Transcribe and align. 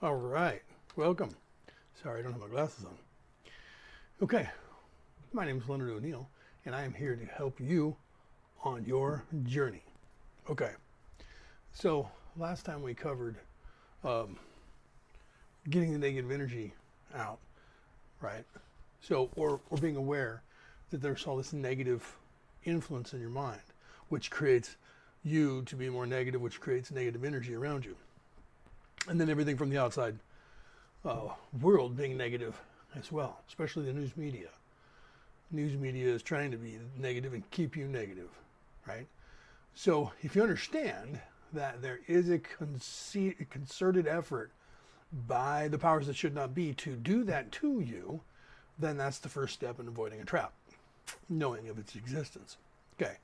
All 0.00 0.14
right, 0.14 0.62
welcome. 0.94 1.30
Sorry, 2.00 2.20
I 2.20 2.22
don't 2.22 2.30
have 2.30 2.40
my 2.40 2.46
glasses 2.46 2.84
on. 2.84 2.96
Okay, 4.22 4.48
my 5.32 5.44
name 5.44 5.58
is 5.58 5.68
Leonard 5.68 5.90
O'Neill, 5.90 6.28
and 6.64 6.72
I 6.72 6.84
am 6.84 6.94
here 6.94 7.16
to 7.16 7.24
help 7.24 7.58
you 7.58 7.96
on 8.62 8.84
your 8.84 9.24
journey. 9.42 9.82
Okay, 10.48 10.70
so 11.72 12.08
last 12.36 12.64
time 12.64 12.80
we 12.80 12.94
covered 12.94 13.38
um, 14.04 14.36
getting 15.68 15.92
the 15.92 15.98
negative 15.98 16.30
energy 16.30 16.72
out, 17.12 17.40
right? 18.20 18.44
So, 19.00 19.30
or, 19.34 19.58
or 19.68 19.78
being 19.78 19.96
aware 19.96 20.44
that 20.90 21.02
there's 21.02 21.26
all 21.26 21.36
this 21.36 21.52
negative 21.52 22.16
influence 22.62 23.14
in 23.14 23.20
your 23.20 23.30
mind, 23.30 23.62
which 24.10 24.30
creates 24.30 24.76
you 25.24 25.62
to 25.62 25.74
be 25.74 25.90
more 25.90 26.06
negative, 26.06 26.40
which 26.40 26.60
creates 26.60 26.92
negative 26.92 27.24
energy 27.24 27.56
around 27.56 27.84
you. 27.84 27.96
And 29.10 29.20
then 29.20 29.30
everything 29.30 29.56
from 29.56 29.70
the 29.70 29.78
outside 29.78 30.18
uh, 31.04 31.28
world 31.62 31.96
being 31.96 32.16
negative 32.16 32.60
as 32.94 33.10
well, 33.10 33.40
especially 33.48 33.86
the 33.86 33.92
news 33.92 34.16
media. 34.16 34.48
News 35.50 35.76
media 35.76 36.12
is 36.12 36.22
trying 36.22 36.50
to 36.50 36.58
be 36.58 36.78
negative 36.98 37.32
and 37.32 37.50
keep 37.50 37.74
you 37.74 37.86
negative, 37.86 38.28
right? 38.86 39.06
So 39.74 40.12
if 40.22 40.36
you 40.36 40.42
understand 40.42 41.20
that 41.54 41.80
there 41.80 42.00
is 42.06 42.28
a 42.28 42.38
concerted 42.38 44.06
effort 44.06 44.50
by 45.26 45.68
the 45.68 45.78
powers 45.78 46.06
that 46.06 46.16
should 46.16 46.34
not 46.34 46.54
be 46.54 46.74
to 46.74 46.94
do 46.96 47.24
that 47.24 47.50
to 47.52 47.80
you, 47.80 48.20
then 48.78 48.98
that's 48.98 49.18
the 49.18 49.28
first 49.30 49.54
step 49.54 49.80
in 49.80 49.88
avoiding 49.88 50.20
a 50.20 50.24
trap, 50.24 50.52
knowing 51.30 51.68
of 51.68 51.78
its 51.78 51.96
existence. 51.96 52.58
Okay. 53.00 53.16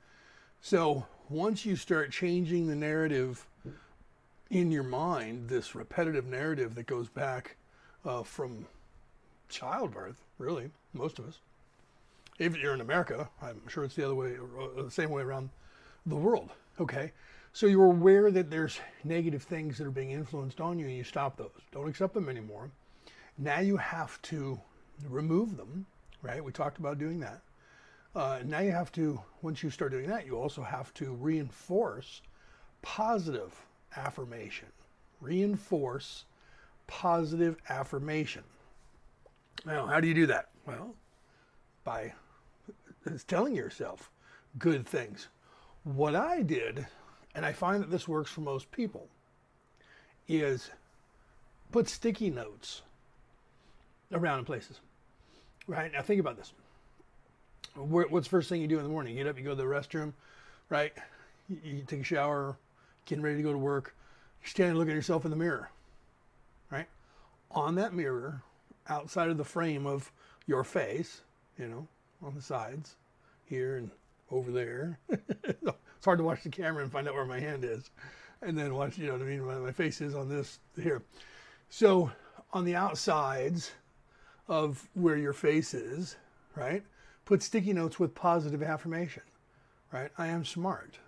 So 0.61 1.05
once 1.29 1.63
you 1.65 1.75
start 1.75 2.11
changing 2.11 2.67
the 2.67 2.75
narrative 2.75 3.45
in 4.49 4.71
your 4.71 4.83
mind, 4.83 5.49
this 5.49 5.75
repetitive 5.75 6.25
narrative 6.25 6.75
that 6.75 6.85
goes 6.85 7.09
back 7.09 7.57
uh, 8.05 8.23
from 8.23 8.65
childbirth, 9.49 10.21
really, 10.37 10.69
most 10.93 11.19
of 11.19 11.27
us. 11.27 11.39
If 12.37 12.57
you're 12.57 12.73
in 12.73 12.81
America, 12.81 13.29
I'm 13.41 13.61
sure 13.67 13.83
it's 13.83 13.95
the 13.95 14.05
other 14.05 14.15
way, 14.15 14.35
uh, 14.37 14.83
the 14.83 14.91
same 14.91 15.09
way 15.09 15.23
around 15.23 15.49
the 16.05 16.15
world. 16.15 16.49
Okay. 16.79 17.11
So 17.53 17.67
you're 17.67 17.85
aware 17.85 18.31
that 18.31 18.51
there's 18.51 18.79
negative 19.05 19.43
things 19.43 19.77
that 19.77 19.87
are 19.87 19.91
being 19.91 20.11
influenced 20.11 20.59
on 20.59 20.77
you 20.77 20.87
and 20.87 20.97
you 20.97 21.05
stop 21.05 21.37
those. 21.37 21.61
Don't 21.71 21.87
accept 21.87 22.13
them 22.13 22.27
anymore. 22.27 22.69
Now 23.37 23.61
you 23.61 23.77
have 23.77 24.21
to 24.23 24.59
remove 25.07 25.55
them, 25.55 25.85
right? 26.21 26.43
We 26.43 26.51
talked 26.51 26.79
about 26.79 26.99
doing 26.99 27.21
that. 27.21 27.41
Uh, 28.13 28.39
now 28.43 28.59
you 28.59 28.71
have 28.71 28.91
to, 28.93 29.21
once 29.41 29.63
you 29.63 29.69
start 29.69 29.91
doing 29.91 30.07
that, 30.07 30.25
you 30.25 30.37
also 30.37 30.63
have 30.63 30.93
to 30.95 31.13
reinforce 31.13 32.21
positive 32.81 33.53
affirmation. 33.95 34.67
Reinforce 35.21 36.25
positive 36.87 37.57
affirmation. 37.69 38.43
Now, 39.65 39.87
how 39.87 39.99
do 39.99 40.07
you 40.07 40.13
do 40.13 40.27
that? 40.27 40.49
Well, 40.65 40.93
by 41.83 42.13
telling 43.27 43.55
yourself 43.55 44.11
good 44.57 44.87
things. 44.87 45.27
What 45.83 46.15
I 46.15 46.41
did, 46.41 46.85
and 47.35 47.45
I 47.45 47.53
find 47.53 47.81
that 47.81 47.91
this 47.91 48.07
works 48.07 48.31
for 48.31 48.41
most 48.41 48.71
people, 48.71 49.07
is 50.27 50.69
put 51.71 51.87
sticky 51.87 52.29
notes 52.29 52.81
around 54.11 54.39
in 54.39 54.45
places. 54.45 54.79
Right? 55.67 55.91
Now, 55.91 56.01
think 56.01 56.19
about 56.19 56.37
this. 56.37 56.53
What's 57.75 58.27
first 58.27 58.49
thing 58.49 58.61
you 58.61 58.67
do 58.67 58.77
in 58.77 58.83
the 58.83 58.89
morning? 58.89 59.17
You 59.17 59.23
get 59.23 59.29
up, 59.29 59.37
you 59.37 59.43
go 59.43 59.49
to 59.49 59.55
the 59.55 59.63
restroom, 59.63 60.13
right? 60.69 60.93
You, 61.49 61.83
take 61.85 62.01
a 62.01 62.03
shower, 62.03 62.55
getting 63.05 63.23
ready 63.23 63.37
to 63.37 63.43
go 63.43 63.51
to 63.51 63.57
work. 63.57 63.95
You're 64.41 64.49
standing 64.49 64.77
looking 64.77 64.91
at 64.91 64.95
yourself 64.95 65.25
in 65.25 65.31
the 65.31 65.37
mirror, 65.37 65.69
right? 66.71 66.87
On 67.51 67.75
that 67.75 67.93
mirror, 67.93 68.41
outside 68.87 69.29
of 69.29 69.37
the 69.37 69.43
frame 69.43 69.85
of 69.85 70.11
your 70.45 70.63
face, 70.63 71.21
you 71.57 71.67
know, 71.67 71.87
on 72.21 72.35
the 72.35 72.41
sides, 72.41 72.95
here 73.45 73.77
and 73.77 73.89
over 74.31 74.51
there. 74.51 74.99
it's 75.09 76.05
hard 76.05 76.19
to 76.19 76.23
watch 76.23 76.43
the 76.43 76.49
camera 76.49 76.83
and 76.83 76.91
find 76.91 77.07
out 77.07 77.13
where 77.13 77.25
my 77.25 77.39
hand 77.39 77.63
is. 77.63 77.89
And 78.41 78.57
then 78.57 78.75
watch, 78.75 78.97
you 78.97 79.07
know 79.07 79.13
what 79.13 79.21
I 79.21 79.25
mean? 79.25 79.45
My, 79.45 79.55
my 79.55 79.71
face 79.71 80.01
is 80.01 80.15
on 80.15 80.29
this 80.29 80.59
here. 80.81 81.01
So 81.69 82.11
on 82.53 82.65
the 82.65 82.75
outsides 82.75 83.71
of 84.47 84.87
where 84.93 85.17
your 85.17 85.33
face 85.33 85.73
is, 85.73 86.15
right? 86.55 86.83
Put 87.25 87.41
sticky 87.41 87.73
notes 87.73 87.99
with 87.99 88.13
positive 88.13 88.61
affirmation, 88.61 89.23
right? 89.91 90.11
I 90.17 90.27
am 90.27 90.45
smart, 90.45 90.99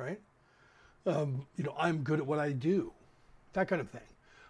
right? 0.00 0.20
Um, 1.06 1.46
you 1.56 1.64
know, 1.64 1.74
I'm 1.78 1.98
good 1.98 2.18
at 2.18 2.26
what 2.26 2.38
I 2.38 2.52
do, 2.52 2.92
that 3.52 3.68
kind 3.68 3.80
of 3.80 3.90
thing. 3.90 4.00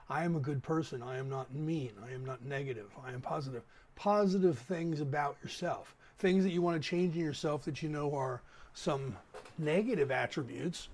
I 0.08 0.24
am 0.24 0.34
a 0.34 0.40
good 0.40 0.62
person. 0.62 1.02
I 1.02 1.18
am 1.18 1.28
not 1.28 1.54
mean. 1.54 1.92
I 2.04 2.12
am 2.12 2.24
not 2.24 2.44
negative. 2.44 2.90
I 3.04 3.12
am 3.12 3.20
positive. 3.20 3.62
Positive 3.94 4.58
things 4.58 5.00
about 5.00 5.36
yourself, 5.42 5.94
things 6.18 6.42
that 6.42 6.50
you 6.50 6.62
want 6.62 6.82
to 6.82 6.88
change 6.88 7.14
in 7.14 7.20
yourself 7.20 7.64
that 7.64 7.82
you 7.82 7.88
know 7.88 8.12
are 8.14 8.42
some 8.74 9.16
negative 9.56 10.10
attributes. 10.10 10.88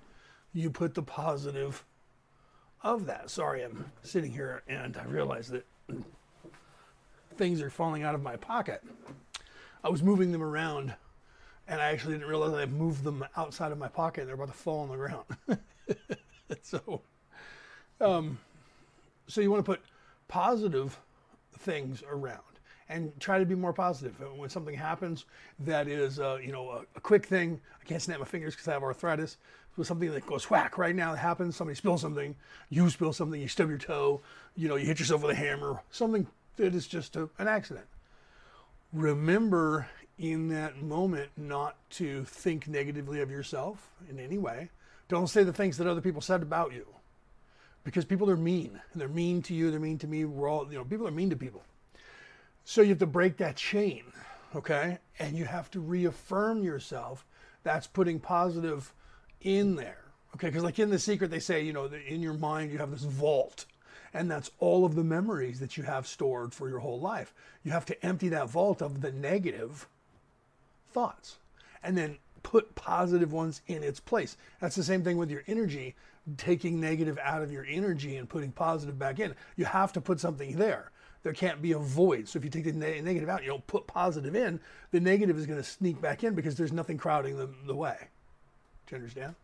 You 0.53 0.71
put 0.71 0.95
the 0.95 1.03
positive 1.03 1.83
of 2.83 3.07
that. 3.07 3.31
Sorry, 3.31 3.63
I'm 3.63 3.91
sitting 4.03 4.33
here 4.33 4.63
and 4.69 4.97
I 4.99 5.05
realize 5.05 5.49
that 5.49 5.67
things 7.37 7.63
are 7.63 7.71
falling 7.71 8.03
out 8.03 8.15
of 8.15 8.23
my 8.23 8.37
pocket. 8.37 8.83
I 9.83 9.89
was 9.89 10.03
moving 10.03 10.31
them 10.31 10.43
around 10.43 10.95
and 11.69 11.81
I 11.81 11.87
actually 11.87 12.15
didn't 12.15 12.29
realize 12.29 12.55
I 12.55 12.67
moved 12.67 13.05
them 13.05 13.25
outside 13.37 13.73
of 13.73 13.79
my 13.79 13.89
pocket 13.89 14.23
and 14.23 14.29
they're 14.29 14.35
about 14.37 14.49
to 14.49 14.55
fall 14.55 14.81
on 14.81 14.89
the 14.89 14.97
ground. 14.97 15.25
so, 16.63 17.03
um, 18.01 18.39
so 19.27 19.41
you 19.41 19.51
want 19.51 19.65
to 19.65 19.71
put 19.71 19.81
positive 20.29 20.99
things 21.59 22.03
around 22.09 22.41
and 22.89 23.13
try 23.19 23.39
to 23.39 23.45
be 23.45 23.55
more 23.55 23.73
positive. 23.73 24.15
And 24.21 24.39
When 24.39 24.49
something 24.49 24.75
happens 24.75 25.25
that 25.61 25.89
is, 25.89 26.21
uh, 26.21 26.39
you 26.43 26.53
know, 26.53 26.71
a, 26.71 26.81
a, 26.95 27.01
quick 27.01 27.27
thing, 27.27 27.61
I 27.81 27.85
can't 27.85 28.01
snap 28.01 28.21
my 28.21 28.25
fingers 28.25 28.55
because 28.55 28.69
I 28.69 28.73
have 28.73 28.83
arthritis. 28.83 29.39
With 29.77 29.87
something 29.87 30.11
that 30.13 30.25
goes 30.25 30.49
whack 30.49 30.79
right 30.79 30.97
now 30.97 31.13
that 31.13 31.19
happens, 31.19 31.55
somebody 31.55 31.77
spills 31.77 32.01
something, 32.01 32.35
you 32.71 32.89
spill 32.89 33.13
something, 33.13 33.39
you 33.39 33.49
stub 33.49 33.69
your 33.69 33.77
toe, 33.77 34.23
you 34.57 34.69
know, 34.69 34.77
you 34.77 34.87
hit 34.87 34.99
yourself 34.99 35.21
with 35.21 35.33
a 35.33 35.35
hammer, 35.35 35.83
something 35.91 36.27
that 36.57 36.75
is 36.75 36.87
just 36.87 37.15
a, 37.17 37.29
an 37.39 37.47
accident. 37.47 37.85
Remember 38.95 39.87
in 40.19 40.49
that 40.49 40.81
moment 40.81 41.31
not 41.37 41.77
to 41.91 42.25
think 42.25 42.67
negatively 42.67 43.21
of 43.21 43.31
yourself 43.31 43.91
in 44.09 44.19
any 44.19 44.39
way. 44.39 44.71
Don't 45.09 45.29
say 45.29 45.43
the 45.43 45.53
things 45.53 45.77
that 45.79 45.87
other 45.87 46.01
people 46.01 46.21
said 46.21 46.43
about 46.43 46.73
you 46.73 46.87
because 47.85 48.05
people 48.05 48.29
are 48.31 48.37
mean. 48.37 48.81
They're 48.95 49.09
mean 49.09 49.43
to 49.43 49.55
you, 49.55 49.71
they're 49.71 49.79
mean 49.79 49.99
to 49.99 50.09
me. 50.09 50.25
We're 50.25 50.49
all, 50.49 50.67
you 50.71 50.79
know, 50.79 50.85
people 50.85 51.07
are 51.07 51.13
mean 51.13 51.31
to 51.31 51.37
people. 51.37 51.63
So 52.65 52.83
you 52.83 52.89
have 52.89 52.99
to 52.99 53.07
break 53.07 53.37
that 53.37 53.55
chain, 53.55 54.03
okay? 54.55 54.99
And 55.21 55.37
you 55.37 55.45
have 55.45 55.71
to 55.71 55.81
reaffirm 55.81 56.65
yourself. 56.65 57.25
That's 57.63 57.87
putting 57.87 58.19
positive 58.19 58.93
in 59.41 59.77
there, 59.77 60.03
okay? 60.35 60.49
Because, 60.49 60.65
like 60.65 60.81
in 60.81 60.91
The 60.91 60.99
Secret, 60.99 61.31
they 61.31 61.39
say, 61.39 61.63
you 61.63 61.73
know, 61.73 61.85
in 61.85 62.23
your 62.23 62.35
mind, 62.35 62.73
you 62.73 62.79
have 62.79 62.91
this 62.91 63.05
vault, 63.05 63.67
and 64.13 64.29
that's 64.29 64.51
all 64.59 64.85
of 64.85 64.97
the 64.97 65.05
memories 65.05 65.61
that 65.61 65.77
you 65.77 65.85
have 65.85 66.09
stored 66.09 66.53
for 66.53 66.69
your 66.69 66.81
whole 66.81 66.99
life. 66.99 67.33
You 67.63 67.71
have 67.71 67.87
to 67.87 68.05
empty 68.05 68.31
that 68.31 68.51
vault 68.51 68.83
of 68.83 69.01
the 69.01 69.13
negative 69.13 69.87
thoughts 70.97 71.37
and 71.83 71.97
then 71.97 72.17
put 72.43 72.75
positive 72.75 73.33
ones 73.33 73.61
in 73.67 73.83
its 73.83 74.01
place. 74.01 74.37
That's 74.61 74.77
the 74.77 74.83
same 74.83 75.05
thing 75.05 75.19
with 75.19 75.31
your 75.31 75.43
energy, 75.47 75.95
taking 76.37 76.81
negative 76.81 77.19
out 77.23 77.43
of 77.43 77.53
your 77.53 77.67
energy 77.69 78.17
and 78.17 78.29
putting 78.29 78.51
positive 78.51 78.99
back 78.99 79.21
in. 79.21 79.35
You 79.57 79.67
have 79.67 79.93
to 79.93 80.01
put 80.01 80.21
something 80.21 80.57
there 80.57 80.91
there 81.27 81.33
can't 81.33 81.61
be 81.61 81.73
a 81.73 81.79
void. 81.79 82.29
So 82.29 82.39
if 82.39 82.45
you 82.45 82.51
take 82.51 82.67
the 82.67 82.73
ne- 82.73 83.01
negative 83.01 83.29
out, 83.29 83.43
you 83.43 83.49
don't 83.49 83.67
put 83.67 83.89
positive 83.89 84.37
in, 84.37 84.61
the 84.93 85.01
negative 85.01 85.37
is 85.37 85.45
going 85.45 85.59
to 85.59 85.69
sneak 85.69 86.01
back 86.01 86.23
in 86.23 86.37
because 86.37 86.55
there's 86.55 86.73
nothing 86.73 86.99
crowding 86.99 87.37
the, 87.37 87.49
the 87.67 87.75
way. 87.75 87.97
Do 88.87 88.95
you 88.95 89.03
understand? 89.03 89.35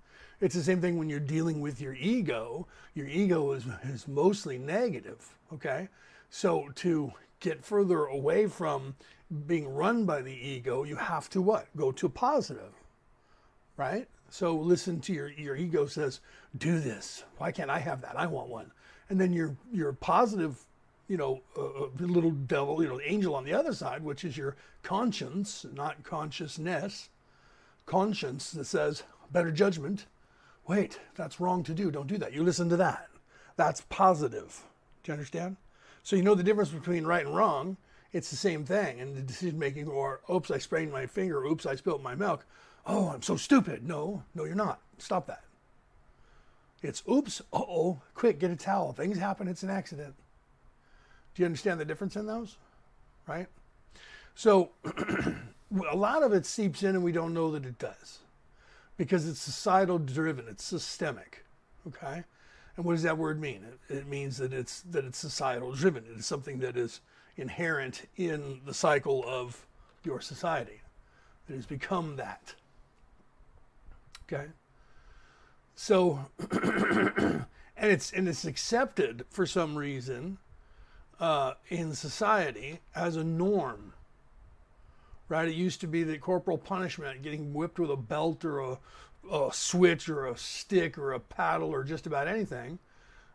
It's 0.40 0.54
the 0.54 0.62
same 0.62 0.80
thing 0.80 0.96
when 0.96 1.08
you're 1.08 1.18
dealing 1.18 1.60
with 1.60 1.80
your 1.80 1.94
ego. 1.94 2.68
Your 2.94 3.08
ego 3.08 3.50
is, 3.50 3.64
is 3.82 4.06
mostly 4.06 4.58
negative, 4.58 5.34
okay? 5.52 5.88
So 6.30 6.68
to 6.76 7.14
get 7.40 7.64
further 7.64 8.04
away 8.04 8.46
from 8.46 8.94
being 9.46 9.68
run 9.68 10.04
by 10.04 10.22
the 10.22 10.32
ego, 10.32 10.84
you 10.84 10.96
have 10.96 11.28
to 11.30 11.42
what? 11.42 11.66
Go 11.76 11.92
to 11.92 12.08
positive, 12.08 12.72
right? 13.76 14.08
So 14.28 14.56
listen 14.56 15.00
to 15.00 15.12
your, 15.12 15.28
your 15.28 15.56
ego 15.56 15.86
says, 15.86 16.20
do 16.58 16.78
this. 16.78 17.24
Why 17.38 17.52
can't 17.52 17.70
I 17.70 17.78
have 17.78 18.00
that? 18.02 18.18
I 18.18 18.26
want 18.26 18.48
one. 18.48 18.70
And 19.10 19.20
then 19.20 19.32
your, 19.32 19.56
your 19.72 19.92
positive 19.92 20.64
you 21.08 21.18
know, 21.18 21.42
uh, 21.58 21.62
uh, 21.62 21.88
a, 22.00 22.04
a 22.04 22.06
little 22.06 22.30
devil, 22.30 22.82
you 22.82 22.88
know, 22.88 22.98
angel 23.04 23.34
on 23.34 23.44
the 23.44 23.52
other 23.52 23.74
side, 23.74 24.02
which 24.02 24.24
is 24.24 24.34
your 24.34 24.56
conscience, 24.82 25.66
not 25.74 26.02
consciousness, 26.02 27.10
conscience 27.84 28.50
that 28.52 28.64
says 28.64 29.02
better 29.30 29.50
judgment. 29.50 30.06
Wait, 30.66 31.00
that's 31.14 31.38
wrong 31.38 31.62
to 31.64 31.74
do. 31.74 31.90
Don't 31.90 32.06
do 32.06 32.16
that. 32.16 32.32
You 32.32 32.42
listen 32.42 32.70
to 32.70 32.76
that. 32.76 33.08
That's 33.56 33.82
positive. 33.90 34.62
Do 35.02 35.12
you 35.12 35.14
understand? 35.14 35.56
So 36.02 36.16
you 36.16 36.22
know 36.22 36.34
the 36.34 36.42
difference 36.42 36.70
between 36.70 37.04
right 37.04 37.26
and 37.26 37.36
wrong. 37.36 37.76
It's 38.12 38.30
the 38.30 38.36
same 38.36 38.64
thing. 38.64 39.00
And 39.00 39.16
the 39.16 39.22
decision 39.22 39.58
making, 39.58 39.88
or 39.88 40.20
oops, 40.30 40.50
I 40.50 40.58
sprained 40.58 40.92
my 40.92 41.06
finger, 41.06 41.44
oops, 41.44 41.66
I 41.66 41.74
spilled 41.76 42.02
my 42.02 42.14
milk. 42.14 42.44
Oh, 42.86 43.08
I'm 43.08 43.22
so 43.22 43.36
stupid. 43.36 43.86
No, 43.86 44.22
no, 44.34 44.44
you're 44.44 44.54
not. 44.54 44.80
Stop 44.98 45.26
that. 45.28 45.44
It's 46.82 47.02
oops, 47.08 47.40
uh 47.52 47.58
oh, 47.58 48.00
quick, 48.14 48.40
get 48.40 48.50
a 48.50 48.56
towel. 48.56 48.92
Things 48.92 49.18
happen, 49.18 49.46
it's 49.48 49.62
an 49.62 49.70
accident. 49.70 50.14
Do 51.34 51.42
you 51.42 51.46
understand 51.46 51.80
the 51.80 51.84
difference 51.84 52.16
in 52.16 52.26
those? 52.26 52.56
Right? 53.26 53.46
So 54.34 54.70
a 54.84 55.96
lot 55.96 56.22
of 56.22 56.32
it 56.32 56.44
seeps 56.44 56.82
in 56.82 56.96
and 56.96 57.04
we 57.04 57.12
don't 57.12 57.32
know 57.32 57.52
that 57.52 57.64
it 57.64 57.78
does 57.78 58.18
because 58.96 59.28
it's 59.28 59.40
societal 59.40 59.98
driven, 59.98 60.46
it's 60.48 60.64
systemic. 60.64 61.44
Okay? 61.86 62.24
And 62.76 62.84
what 62.84 62.92
does 62.92 63.02
that 63.04 63.18
word 63.18 63.40
mean? 63.40 63.64
It, 63.88 63.94
it 63.96 64.06
means 64.06 64.38
that 64.38 64.52
it's 64.52 64.80
that 64.82 65.04
it's 65.04 65.18
societal 65.18 65.72
driven. 65.72 66.04
It 66.04 66.18
is 66.18 66.26
something 66.26 66.58
that 66.60 66.76
is 66.76 67.00
inherent 67.36 68.08
in 68.16 68.60
the 68.64 68.74
cycle 68.74 69.24
of 69.26 69.66
your 70.04 70.20
society. 70.20 70.80
It 71.48 71.54
has 71.54 71.66
become 71.66 72.16
that. 72.16 72.54
Okay? 74.24 74.46
So 75.74 76.26
and 77.82 77.90
it's 77.90 78.12
and 78.12 78.28
it's 78.28 78.44
accepted 78.44 79.24
for 79.30 79.46
some 79.46 79.76
reason 79.76 80.38
uh, 81.20 81.54
in 81.68 81.94
society 81.94 82.80
as 82.94 83.16
a 83.16 83.24
norm. 83.24 83.92
Right? 85.28 85.48
It 85.48 85.54
used 85.54 85.80
to 85.80 85.86
be 85.86 86.02
that 86.04 86.20
corporal 86.20 86.58
punishment, 86.58 87.22
getting 87.22 87.54
whipped 87.54 87.78
with 87.78 87.90
a 87.90 87.96
belt 87.96 88.44
or 88.44 88.60
a, 88.60 88.78
a 89.30 89.50
switch 89.52 90.08
or 90.08 90.26
a 90.26 90.36
stick 90.36 90.98
or 90.98 91.12
a 91.12 91.20
paddle 91.20 91.70
or 91.70 91.84
just 91.84 92.06
about 92.06 92.28
anything, 92.28 92.78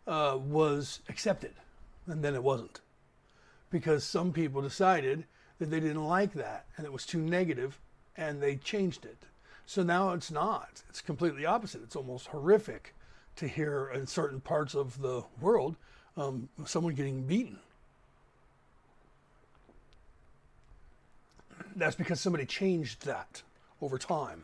uh, 0.06 0.38
was 0.40 1.00
accepted, 1.10 1.54
and 2.06 2.24
then 2.24 2.36
it 2.36 2.44
wasn't, 2.44 2.82
because 3.70 4.04
some 4.04 4.32
people 4.32 4.62
decided 4.62 5.26
that 5.60 5.70
they 5.70 5.80
didn't 5.80 6.06
like 6.06 6.34
that 6.34 6.66
and 6.76 6.86
it 6.86 6.94
was 6.94 7.06
too 7.06 7.20
negative, 7.20 7.80
and 8.16 8.42
they 8.42 8.56
changed 8.56 9.06
it. 9.06 9.18
So 9.66 9.84
now 9.84 10.12
it's 10.12 10.32
not. 10.32 10.82
It's 10.90 11.02
completely 11.02 11.46
opposite. 11.46 11.84
It's 11.84 11.96
almost 11.96 12.28
horrific 12.28 12.96
to 13.36 13.48
hear 13.48 13.92
in 13.94 14.08
certain 14.08 14.40
parts 14.40 14.74
of 14.74 15.02
the 15.02 15.24
world 15.40 15.76
um, 16.16 16.50
someone 16.66 16.96
getting 16.96 17.24
beaten. 17.24 17.60
That's 21.76 21.96
because 21.96 22.20
somebody 22.20 22.46
changed 22.46 23.06
that 23.06 23.44
over 23.82 23.98
time. 23.98 24.44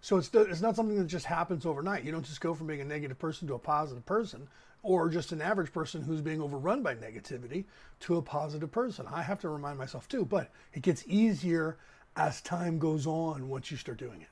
So 0.00 0.16
it's, 0.16 0.30
it's 0.34 0.62
not 0.62 0.74
something 0.74 0.96
that 0.96 1.06
just 1.06 1.26
happens 1.26 1.66
overnight. 1.66 2.04
You 2.04 2.10
don't 2.10 2.24
just 2.24 2.40
go 2.40 2.54
from 2.54 2.66
being 2.66 2.80
a 2.80 2.84
negative 2.84 3.18
person 3.18 3.46
to 3.48 3.54
a 3.54 3.58
positive 3.58 4.04
person 4.06 4.48
or 4.82 5.08
just 5.08 5.32
an 5.32 5.42
average 5.42 5.72
person 5.72 6.02
who's 6.02 6.20
being 6.20 6.40
overrun 6.40 6.82
by 6.82 6.94
negativity 6.94 7.64
to 8.00 8.16
a 8.16 8.22
positive 8.22 8.70
person. 8.70 9.06
I 9.10 9.22
have 9.22 9.40
to 9.40 9.48
remind 9.48 9.78
myself 9.78 10.08
too, 10.08 10.24
but 10.24 10.50
it 10.72 10.82
gets 10.82 11.04
easier 11.06 11.76
as 12.16 12.40
time 12.40 12.78
goes 12.78 13.06
on 13.06 13.48
once 13.48 13.70
you 13.70 13.76
start 13.76 13.98
doing 13.98 14.20
it. 14.20 14.28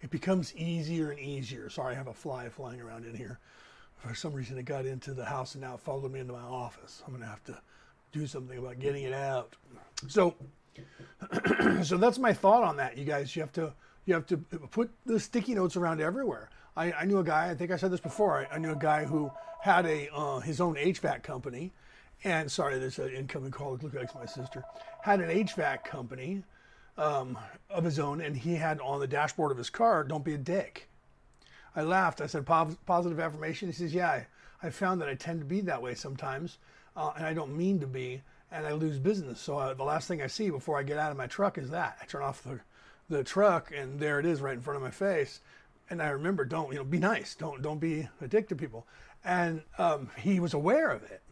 It 0.00 0.10
becomes 0.10 0.54
easier 0.54 1.10
and 1.10 1.20
easier. 1.20 1.68
Sorry, 1.68 1.94
I 1.94 1.98
have 1.98 2.06
a 2.06 2.14
fly 2.14 2.48
flying 2.48 2.80
around 2.80 3.04
in 3.04 3.14
here. 3.14 3.38
For 3.96 4.14
some 4.14 4.32
reason, 4.32 4.56
it 4.58 4.64
got 4.64 4.86
into 4.86 5.12
the 5.12 5.24
house 5.24 5.54
and 5.54 5.62
now 5.62 5.74
it 5.74 5.80
followed 5.80 6.12
me 6.12 6.20
into 6.20 6.32
my 6.32 6.40
office. 6.40 7.02
I'm 7.04 7.12
going 7.12 7.22
to 7.22 7.28
have 7.28 7.42
to 7.44 7.58
do 8.12 8.26
something 8.26 8.56
about 8.56 8.78
getting 8.78 9.02
it 9.02 9.12
out. 9.12 9.56
So, 10.06 10.34
so 11.82 11.96
that's 11.96 12.18
my 12.18 12.32
thought 12.32 12.62
on 12.62 12.76
that, 12.76 12.96
you 12.96 13.04
guys. 13.04 13.34
You 13.34 13.42
have 13.42 13.52
to 13.54 13.72
you 14.06 14.14
have 14.14 14.26
to 14.26 14.38
put 14.38 14.90
the 15.04 15.20
sticky 15.20 15.54
notes 15.54 15.76
around 15.76 16.00
everywhere. 16.00 16.48
I, 16.78 16.92
I 16.92 17.04
knew 17.06 17.18
a 17.18 17.24
guy. 17.24 17.50
I 17.50 17.54
think 17.56 17.72
I 17.72 17.76
said 17.76 17.90
this 17.90 18.00
before. 18.00 18.38
I, 18.38 18.54
I 18.54 18.58
knew 18.58 18.70
a 18.70 18.76
guy 18.76 19.04
who 19.04 19.32
had 19.60 19.84
a 19.84 20.08
uh, 20.14 20.38
his 20.38 20.60
own 20.60 20.76
HVAC 20.76 21.24
company, 21.24 21.72
and 22.22 22.50
sorry, 22.50 22.78
there's 22.78 23.00
an 23.00 23.10
incoming 23.10 23.50
call. 23.50 23.74
It 23.74 23.82
looks 23.82 23.96
like 23.96 24.14
my 24.14 24.26
sister. 24.26 24.64
Had 25.02 25.20
an 25.20 25.28
HVAC 25.28 25.84
company 25.84 26.44
um, 26.96 27.36
of 27.68 27.82
his 27.82 27.98
own, 27.98 28.20
and 28.20 28.36
he 28.36 28.54
had 28.54 28.80
on 28.80 29.00
the 29.00 29.08
dashboard 29.08 29.50
of 29.50 29.58
his 29.58 29.70
car, 29.70 30.04
"Don't 30.04 30.24
be 30.24 30.34
a 30.34 30.38
dick." 30.38 30.88
I 31.74 31.82
laughed. 31.82 32.20
I 32.20 32.26
said, 32.26 32.46
"Positive 32.46 33.18
affirmation." 33.18 33.68
He 33.68 33.74
says, 33.74 33.92
"Yeah, 33.92 34.10
I, 34.10 34.26
I 34.62 34.70
found 34.70 35.00
that 35.00 35.08
I 35.08 35.16
tend 35.16 35.40
to 35.40 35.46
be 35.46 35.60
that 35.62 35.82
way 35.82 35.96
sometimes, 35.96 36.58
uh, 36.96 37.10
and 37.16 37.26
I 37.26 37.34
don't 37.34 37.56
mean 37.56 37.80
to 37.80 37.88
be, 37.88 38.22
and 38.52 38.64
I 38.64 38.72
lose 38.72 39.00
business. 39.00 39.40
So 39.40 39.58
uh, 39.58 39.74
the 39.74 39.82
last 39.82 40.06
thing 40.06 40.22
I 40.22 40.28
see 40.28 40.48
before 40.48 40.78
I 40.78 40.84
get 40.84 40.98
out 40.98 41.10
of 41.10 41.16
my 41.16 41.26
truck 41.26 41.58
is 41.58 41.70
that 41.70 41.98
I 42.00 42.06
turn 42.06 42.22
off 42.22 42.44
the 42.44 42.60
the 43.08 43.24
truck, 43.24 43.72
and 43.74 43.98
there 43.98 44.20
it 44.20 44.26
is 44.26 44.40
right 44.40 44.54
in 44.54 44.60
front 44.60 44.76
of 44.76 44.82
my 44.82 44.92
face. 44.92 45.40
And 45.90 46.02
I 46.02 46.10
remember, 46.10 46.44
don't 46.44 46.70
you 46.72 46.78
know, 46.78 46.84
be 46.84 46.98
nice. 46.98 47.34
Don't 47.34 47.62
don't 47.62 47.78
be 47.78 48.08
a 48.20 48.28
dick 48.28 48.48
to 48.48 48.56
people." 48.56 48.86
And 49.24 49.62
um, 49.78 50.10
he 50.18 50.40
was 50.40 50.54
aware 50.54 50.90
of 50.90 51.02
it. 51.04 51.22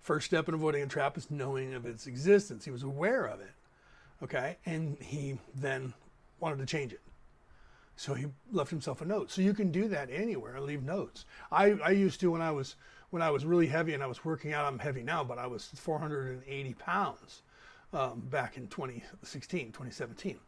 First 0.00 0.26
step 0.26 0.48
in 0.48 0.54
avoiding 0.54 0.82
a 0.82 0.86
trap 0.86 1.16
is 1.16 1.30
knowing 1.30 1.74
of 1.74 1.86
its 1.86 2.06
existence. 2.06 2.64
He 2.64 2.70
was 2.70 2.82
aware 2.82 3.26
of 3.26 3.40
it. 3.40 3.52
Okay. 4.22 4.56
And 4.64 4.96
he 5.00 5.38
then 5.54 5.92
wanted 6.40 6.58
to 6.58 6.66
change 6.66 6.92
it. 6.92 7.00
So 7.96 8.14
he 8.14 8.26
left 8.50 8.70
himself 8.70 9.02
a 9.02 9.04
note. 9.04 9.30
So 9.30 9.42
you 9.42 9.52
can 9.52 9.70
do 9.70 9.86
that 9.88 10.08
anywhere 10.10 10.56
and 10.56 10.64
leave 10.64 10.82
notes. 10.82 11.26
I, 11.52 11.72
I 11.84 11.90
used 11.90 12.18
to 12.20 12.30
when 12.30 12.40
I 12.40 12.50
was 12.50 12.76
when 13.10 13.22
I 13.22 13.30
was 13.30 13.44
really 13.44 13.66
heavy 13.66 13.92
and 13.92 14.02
I 14.02 14.06
was 14.06 14.24
working 14.24 14.54
out. 14.54 14.64
I'm 14.64 14.78
heavy 14.78 15.02
now, 15.02 15.22
but 15.22 15.36
I 15.36 15.46
was 15.46 15.66
480 15.74 16.74
pounds 16.74 17.42
um, 17.92 18.20
back 18.30 18.56
in 18.56 18.68
2016, 18.68 19.66
2017. 19.66 20.38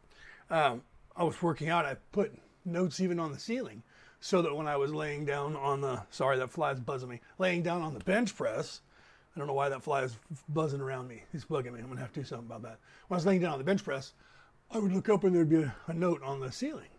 Um, 0.49 0.81
I 1.15 1.23
was 1.23 1.41
working 1.41 1.69
out. 1.69 1.85
I 1.85 1.95
put 2.11 2.33
notes 2.65 2.99
even 2.99 3.19
on 3.19 3.31
the 3.31 3.39
ceiling 3.39 3.83
so 4.19 4.41
that 4.41 4.55
when 4.55 4.67
I 4.67 4.77
was 4.77 4.93
laying 4.93 5.25
down 5.25 5.55
on 5.55 5.81
the 5.81 6.01
sorry 6.09 6.37
that 6.37 6.49
fly's 6.49 6.79
buzzing 6.79 7.09
me, 7.09 7.19
laying 7.39 7.61
down 7.61 7.81
on 7.81 7.93
the 7.93 7.99
bench 7.99 8.35
press, 8.35 8.81
I 9.35 9.39
don't 9.39 9.47
know 9.47 9.53
why 9.53 9.69
that 9.69 9.83
fly 9.83 10.03
is 10.03 10.15
buzzing 10.47 10.79
around 10.79 11.07
me. 11.07 11.23
He's 11.31 11.45
bugging 11.45 11.73
me. 11.73 11.81
I'm 11.81 11.93
to 11.93 11.97
have 11.97 12.13
to 12.13 12.21
do 12.21 12.25
something 12.25 12.47
about 12.47 12.61
that. 12.61 12.79
When 13.07 13.15
I 13.15 13.17
was 13.17 13.25
laying 13.25 13.41
down 13.41 13.53
on 13.53 13.57
the 13.57 13.65
bench 13.65 13.83
press, 13.83 14.13
I 14.71 14.77
would 14.77 14.93
look 14.93 15.09
up 15.09 15.23
and 15.23 15.35
there'd 15.35 15.49
be 15.49 15.63
a, 15.63 15.75
a 15.87 15.93
note 15.93 16.21
on 16.23 16.39
the 16.39 16.51
ceiling, 16.51 16.89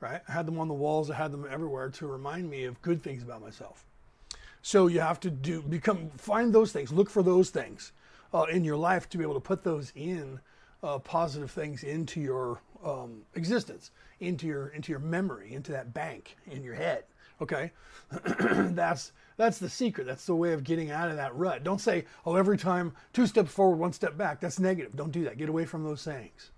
right? 0.00 0.20
I 0.28 0.32
had 0.32 0.46
them 0.46 0.58
on 0.58 0.68
the 0.68 0.74
walls. 0.74 1.10
I 1.10 1.14
had 1.14 1.32
them 1.32 1.46
everywhere 1.50 1.88
to 1.90 2.06
remind 2.06 2.50
me 2.50 2.64
of 2.64 2.82
good 2.82 3.02
things 3.02 3.22
about 3.22 3.40
myself. 3.40 3.86
So 4.60 4.88
you 4.88 5.00
have 5.00 5.20
to 5.20 5.30
do, 5.30 5.62
become, 5.62 6.10
find 6.10 6.52
those 6.52 6.70
things, 6.70 6.92
look 6.92 7.10
for 7.10 7.22
those 7.22 7.50
things 7.50 7.92
uh, 8.34 8.42
in 8.42 8.64
your 8.64 8.76
life 8.76 9.08
to 9.08 9.18
be 9.18 9.24
able 9.24 9.34
to 9.34 9.40
put 9.40 9.64
those 9.64 9.92
in 9.96 10.38
uh, 10.82 10.98
positive 10.98 11.50
things 11.50 11.82
into 11.82 12.20
your 12.20 12.60
um, 12.84 13.22
existence, 13.34 13.90
into 14.20 14.46
your, 14.46 14.68
into 14.68 14.92
your 14.92 15.00
memory, 15.00 15.52
into 15.52 15.72
that 15.72 15.92
bank 15.92 16.36
in 16.50 16.62
your 16.62 16.74
head. 16.74 17.04
Okay. 17.40 17.72
That's, 18.38 19.12
that's 19.36 19.58
the 19.58 19.68
secret. 19.68 20.06
That's 20.06 20.26
the 20.26 20.36
way 20.36 20.52
of 20.52 20.62
getting 20.62 20.90
out 20.90 21.08
of 21.08 21.16
that 21.16 21.34
rut. 21.34 21.64
Don't 21.64 21.80
say, 21.80 22.04
oh, 22.24 22.36
every 22.36 22.56
time 22.56 22.92
two 23.12 23.26
steps 23.26 23.50
forward, 23.50 23.76
one 23.76 23.92
step 23.92 24.16
back. 24.16 24.40
That's 24.40 24.60
negative. 24.60 24.94
Don't 24.94 25.10
do 25.10 25.24
that. 25.24 25.38
Get 25.38 25.48
away 25.48 25.64
from 25.64 25.82
those 25.82 26.00
sayings. 26.00 26.50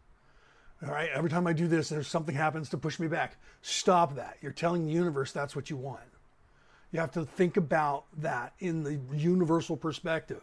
All 0.85 0.93
right. 0.93 1.09
Every 1.15 1.31
time 1.31 1.47
I 1.47 1.53
do 1.53 1.69
this, 1.69 1.89
there's 1.89 2.09
something 2.09 2.35
happens 2.35 2.69
to 2.71 2.77
push 2.77 2.99
me 2.99 3.07
back. 3.07 3.37
Stop 3.63 4.17
that. 4.17 4.37
You're 4.43 4.53
telling 4.53 4.85
the 4.85 4.93
universe 4.93 5.33
that's 5.33 5.57
what 5.57 5.71
you 5.71 5.77
want. 5.77 6.01
You 6.93 7.01
have 7.01 7.13
to 7.13 7.25
think 7.25 7.57
about 7.57 8.05
that 8.19 8.53
in 8.59 8.83
the 8.83 9.01
universal 9.17 9.77
perspective. 9.77 10.43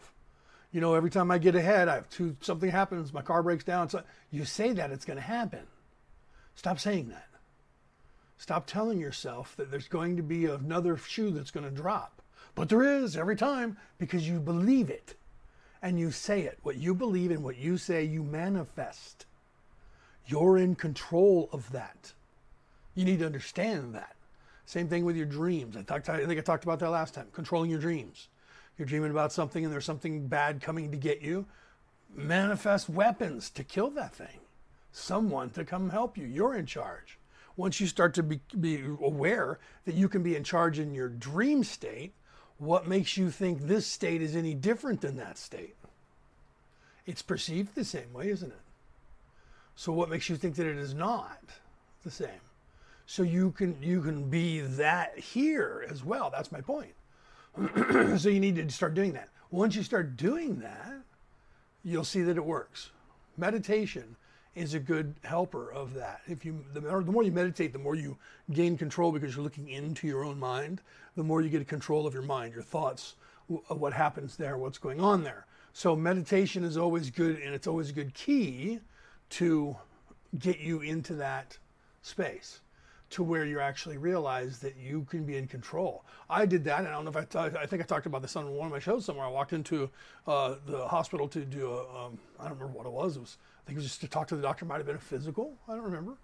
You 0.72 0.82
know, 0.82 0.96
every 0.96 1.10
time 1.10 1.30
I 1.32 1.38
get 1.38 1.56
ahead, 1.56 1.88
I 1.88 1.96
have 1.96 2.10
two, 2.10 2.36
something 2.42 2.72
happens, 2.72 3.14
my 3.14 3.22
car 3.22 3.44
breaks 3.44 3.64
down. 3.64 3.90
So 3.90 4.02
you 4.32 4.46
say 4.46 4.72
that 4.74 4.92
it's 4.92 5.06
going 5.06 5.18
to 5.18 5.24
happen. 5.24 5.62
Stop 6.56 6.80
saying 6.80 7.10
that. 7.10 7.28
Stop 8.38 8.66
telling 8.66 9.00
yourself 9.00 9.56
that 9.58 9.70
there's 9.70 9.88
going 9.88 10.18
to 10.18 10.24
be 10.24 10.46
another 10.46 10.98
shoe 10.98 11.32
that's 11.32 11.52
going 11.52 11.64
to 11.64 11.70
drop. 11.70 12.22
But 12.56 12.70
there 12.70 12.84
is 12.84 13.16
every 13.16 13.36
time 13.36 13.78
because 13.98 14.28
you 14.28 14.40
believe 14.40 14.90
it 14.90 15.16
and 15.82 16.00
you 16.00 16.12
say 16.12 16.42
it. 16.42 16.58
What 16.64 16.78
you 16.78 16.94
believe 16.94 17.32
and 17.32 17.44
what 17.44 17.58
you 17.58 17.78
say, 17.78 18.04
you 18.04 18.24
manifest. 18.24 19.26
You're 20.26 20.58
in 20.58 20.76
control 20.76 21.50
of 21.52 21.72
that. 21.72 22.14
You 22.96 23.06
need 23.06 23.20
to 23.20 23.26
understand 23.26 23.96
that. 23.96 24.16
Same 24.66 24.88
thing 24.88 25.06
with 25.06 25.16
your 25.16 25.26
dreams. 25.26 25.76
I, 25.76 25.82
talked, 25.82 26.10
I 26.10 26.26
think 26.26 26.40
I 26.40 26.42
talked 26.42 26.64
about 26.64 26.80
that 26.80 26.90
last 26.90 27.14
time. 27.14 27.28
Controlling 27.34 27.70
your 27.70 27.80
dreams. 27.80 28.28
You're 28.78 28.88
dreaming 28.88 29.12
about 29.12 29.32
something 29.32 29.64
and 29.64 29.72
there's 29.72 29.86
something 29.86 30.28
bad 30.28 30.62
coming 30.62 30.92
to 30.92 30.98
get 30.98 31.22
you. 31.22 31.46
Manifest 32.16 32.90
weapons 32.90 33.50
to 33.52 33.64
kill 33.64 33.90
that 33.92 34.16
thing. 34.16 34.40
Someone 34.92 35.50
to 35.52 35.64
come 35.64 35.90
help 35.90 36.18
you. 36.18 36.26
You're 36.26 36.56
in 36.56 36.66
charge. 36.66 37.18
Once 37.56 37.80
you 37.80 37.88
start 37.88 38.14
to 38.16 38.24
be, 38.24 38.40
be 38.60 38.84
aware 39.02 39.60
that 39.86 39.96
you 39.96 40.10
can 40.10 40.24
be 40.24 40.36
in 40.36 40.44
charge 40.44 40.80
in 40.80 40.94
your 40.94 41.10
dream 41.10 41.64
state, 41.64 42.14
what 42.58 42.88
makes 42.88 43.18
you 43.18 43.30
think 43.30 43.62
this 43.62 43.88
state 43.88 44.22
is 44.22 44.36
any 44.36 44.54
different 44.54 45.02
than 45.02 45.18
that 45.18 45.38
state? 45.38 45.76
It's 47.06 47.22
perceived 47.22 47.76
the 47.76 47.84
same 47.84 48.14
way, 48.14 48.30
isn't 48.30 48.52
it? 48.52 48.62
So 49.76 49.92
what 49.92 50.10
makes 50.10 50.30
you 50.30 50.36
think 50.36 50.56
that 50.56 50.68
it 50.68 50.78
is 50.78 50.94
not 50.94 51.42
the 52.04 52.12
same? 52.12 52.30
So 53.06 53.24
you 53.24 53.52
can 53.52 53.82
you 53.82 54.02
can 54.02 54.30
be 54.30 54.62
that 54.62 55.18
here 55.18 55.86
as 55.90 56.04
well. 56.04 56.30
That's 56.30 56.52
my 56.52 56.62
point. 56.62 56.94
so 58.18 58.30
you 58.30 58.40
need 58.40 58.56
to 58.56 58.70
start 58.70 58.94
doing 58.94 59.14
that. 59.14 59.30
Once 59.50 59.76
you 59.76 59.84
start 59.84 60.16
doing 60.16 60.60
that, 60.60 60.94
you'll 61.84 62.06
see 62.06 62.22
that 62.22 62.38
it 62.38 62.46
works. 62.46 62.92
Meditation 63.38 64.16
is 64.56 64.74
a 64.74 64.80
good 64.80 65.16
helper 65.24 65.72
of 65.72 65.94
that. 65.94 66.22
If 66.28 66.44
you 66.44 66.64
the 66.74 66.82
more, 66.82 67.04
the 67.04 67.12
more 67.12 67.24
you 67.24 67.32
meditate, 67.32 67.72
the 67.72 67.80
more 67.80 67.96
you 67.96 68.18
gain 68.52 68.78
control 68.78 69.12
because 69.12 69.36
you're 69.36 69.44
looking 69.44 69.70
into 69.70 70.08
your 70.08 70.24
own 70.24 70.40
mind. 70.40 70.82
The 71.16 71.24
more 71.24 71.42
you 71.42 71.50
get 71.50 71.68
control 71.68 72.06
of 72.06 72.14
your 72.14 72.24
mind, 72.24 72.54
your 72.54 72.64
thoughts, 72.64 73.16
what 73.48 73.94
happens 73.94 74.36
there, 74.36 74.58
what's 74.58 74.78
going 74.78 75.00
on 75.00 75.24
there. 75.24 75.46
So 75.74 75.96
meditation 75.96 76.64
is 76.64 76.78
always 76.78 77.10
good, 77.10 77.40
and 77.40 77.54
it's 77.54 77.68
always 77.68 77.90
a 77.90 77.94
good 77.94 78.14
key 78.14 78.80
to 79.32 79.76
get 80.40 80.60
you 80.60 80.82
into 80.82 81.14
that 81.16 81.58
space, 82.02 82.60
to 83.12 83.24
where 83.24 83.46
you 83.46 83.60
actually 83.60 83.98
realize 83.98 84.60
that 84.60 84.76
you 84.78 85.06
can 85.10 85.24
be 85.26 85.38
in 85.38 85.48
control. 85.48 86.04
I 86.30 86.46
did 86.46 86.64
that, 86.66 86.80
and 86.80 86.88
I 86.88 86.92
don't 86.92 87.06
know 87.06 87.12
if 87.12 87.18
I, 87.18 87.50
t- 87.50 87.58
I 87.58 87.66
think 87.66 87.82
I 87.82 87.86
talked 87.86 88.06
about 88.06 88.22
this 88.22 88.36
on 88.36 88.50
one 88.54 88.68
of 88.68 88.72
my 88.72 88.80
shows 88.80 89.06
somewhere. 89.06 89.26
I 89.26 89.30
walked 89.30 89.54
into 89.54 89.90
uh, 90.28 90.56
the 90.66 90.88
hospital 90.88 91.28
to 91.30 91.46
do 91.46 91.72
a, 91.72 92.06
um, 92.06 92.20
I 92.40 92.50
don't 92.50 92.58
remember 92.58 92.78
what 92.78 92.86
it 92.86 92.92
was. 92.92 93.18
It 93.18 93.22
was, 93.22 93.38
I 93.64 93.68
think 93.68 93.78
it 93.78 93.82
was 93.82 93.86
just 93.86 94.02
to 94.02 94.08
talk 94.08 94.28
to 94.30 94.36
the 94.36 94.42
doctor. 94.42 94.66
Might 94.66 94.78
have 94.78 94.86
been 94.86 94.96
a 94.96 95.00
physical. 95.00 95.54
I 95.68 95.76
don't 95.76 95.84
remember. 95.84 96.18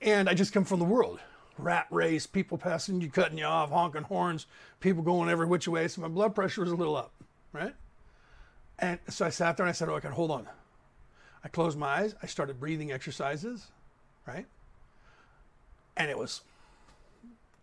And 0.00 0.28
I 0.28 0.34
just 0.34 0.52
come 0.52 0.64
from 0.64 0.78
the 0.78 0.84
world. 0.84 1.20
Rat 1.58 1.86
race, 1.90 2.26
people 2.26 2.56
passing 2.56 3.00
you, 3.00 3.10
cutting 3.10 3.36
you 3.36 3.44
off, 3.44 3.70
honking 3.70 4.04
horns, 4.04 4.46
people 4.78 5.02
going 5.02 5.28
every 5.28 5.46
which 5.46 5.68
way. 5.68 5.88
So 5.88 6.00
my 6.00 6.08
blood 6.08 6.34
pressure 6.34 6.62
was 6.62 6.70
a 6.70 6.76
little 6.76 6.96
up, 6.96 7.12
right? 7.52 7.74
And 8.78 8.98
so 9.08 9.26
I 9.26 9.30
sat 9.30 9.56
there 9.56 9.66
and 9.66 9.70
I 9.70 9.72
said, 9.72 9.88
"Oh, 9.88 9.96
I 9.96 10.00
can 10.00 10.12
hold 10.12 10.30
on." 10.30 10.48
I 11.44 11.48
closed 11.48 11.78
my 11.78 11.88
eyes. 11.88 12.14
I 12.22 12.26
started 12.26 12.60
breathing 12.60 12.92
exercises, 12.92 13.66
right? 14.26 14.46
And 15.96 16.10
it 16.10 16.16
was 16.16 16.42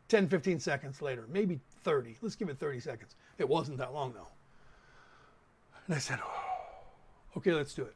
10, 0.10 0.28
15 0.28 0.60
seconds 0.60 1.02
later, 1.02 1.26
maybe 1.30 1.60
30. 1.84 2.18
Let's 2.22 2.36
give 2.36 2.50
it 2.50 2.60
30 2.60 2.80
seconds. 2.80 3.16
It 3.38 3.48
wasn't 3.48 3.78
that 3.78 3.94
long 3.94 4.14
though. 4.14 4.28
And 5.86 5.96
I 5.96 6.00
said, 6.00 6.20
oh, 6.24 7.38
okay, 7.38 7.54
let's 7.54 7.74
do 7.74 7.84
it. 7.84 7.96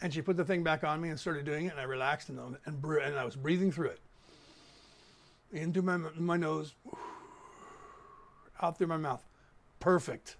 And 0.00 0.14
she 0.14 0.22
put 0.22 0.36
the 0.36 0.44
thing 0.44 0.62
back 0.62 0.84
on 0.84 1.00
me 1.00 1.08
and 1.08 1.18
started 1.18 1.44
doing 1.44 1.66
it, 1.66 1.72
and 1.72 1.80
I 1.80 1.84
relaxed 1.84 2.28
and, 2.28 2.38
and, 2.66 2.84
and 2.84 3.18
I 3.18 3.24
was 3.24 3.34
breathing 3.34 3.72
through 3.72 3.88
it. 3.88 4.00
Into 5.50 5.82
my, 5.82 5.96
my 6.16 6.36
nose, 6.36 6.74
out 8.60 8.78
through 8.78 8.88
my 8.88 8.96
mouth. 8.96 9.24
Perfect 9.80 10.36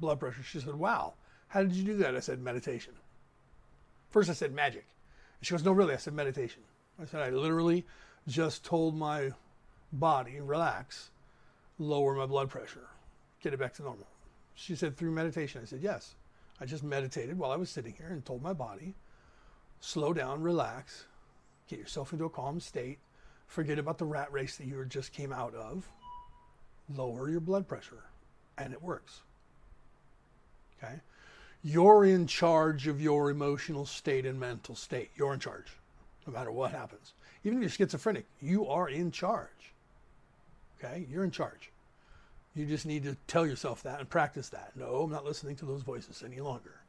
blood 0.00 0.20
pressure. 0.20 0.42
She 0.42 0.60
said, 0.60 0.74
wow, 0.74 1.14
how 1.48 1.62
did 1.62 1.72
you 1.72 1.84
do 1.84 1.96
that? 1.98 2.14
I 2.14 2.20
said, 2.20 2.40
meditation. 2.40 2.94
First 4.10 4.30
I 4.30 4.32
said 4.32 4.54
magic. 4.54 4.86
She 5.42 5.52
goes, 5.52 5.64
no, 5.64 5.72
really. 5.72 5.94
I 5.94 5.98
said 5.98 6.14
meditation. 6.14 6.62
I 7.00 7.04
said, 7.04 7.20
I 7.20 7.30
literally 7.30 7.84
just 8.26 8.64
told 8.64 8.96
my 8.96 9.32
body, 9.92 10.40
relax, 10.40 11.10
lower 11.78 12.14
my 12.14 12.26
blood 12.26 12.48
pressure, 12.48 12.88
get 13.42 13.54
it 13.54 13.58
back 13.58 13.74
to 13.74 13.82
normal. 13.82 14.06
She 14.54 14.76
said, 14.76 14.96
through 14.96 15.12
meditation. 15.12 15.60
I 15.62 15.66
said, 15.66 15.80
yes. 15.82 16.14
I 16.60 16.66
just 16.66 16.82
meditated 16.82 17.38
while 17.38 17.52
I 17.52 17.56
was 17.56 17.70
sitting 17.70 17.94
here 17.94 18.08
and 18.08 18.24
told 18.24 18.42
my 18.42 18.52
body, 18.52 18.94
slow 19.80 20.12
down, 20.12 20.42
relax, 20.42 21.04
get 21.68 21.78
yourself 21.78 22.12
into 22.12 22.24
a 22.24 22.30
calm 22.30 22.60
state, 22.60 22.98
forget 23.46 23.78
about 23.78 23.98
the 23.98 24.04
rat 24.04 24.32
race 24.32 24.56
that 24.56 24.66
you 24.66 24.84
just 24.86 25.12
came 25.12 25.32
out 25.32 25.54
of, 25.54 25.88
lower 26.94 27.30
your 27.30 27.40
blood 27.40 27.68
pressure, 27.68 28.04
and 28.56 28.72
it 28.72 28.82
works. 28.82 29.22
Okay? 30.82 30.94
You're 31.62 32.04
in 32.04 32.26
charge 32.26 32.86
of 32.86 33.00
your 33.00 33.30
emotional 33.30 33.84
state 33.86 34.26
and 34.26 34.38
mental 34.38 34.74
state. 34.74 35.10
You're 35.16 35.34
in 35.34 35.40
charge 35.40 35.66
no 36.26 36.32
matter 36.32 36.52
what 36.52 36.72
happens. 36.72 37.14
Even 37.42 37.58
if 37.58 37.62
you're 37.62 37.86
schizophrenic, 37.86 38.26
you 38.40 38.66
are 38.68 38.88
in 38.88 39.10
charge. 39.10 39.72
Okay? 40.78 41.06
You're 41.10 41.24
in 41.24 41.30
charge. 41.30 41.70
You 42.58 42.66
just 42.66 42.86
need 42.86 43.04
to 43.04 43.16
tell 43.28 43.46
yourself 43.46 43.84
that 43.84 44.00
and 44.00 44.10
practice 44.10 44.48
that. 44.48 44.72
No, 44.74 45.02
I'm 45.02 45.12
not 45.12 45.24
listening 45.24 45.54
to 45.56 45.64
those 45.64 45.82
voices 45.82 46.24
any 46.26 46.40
longer. 46.40 46.80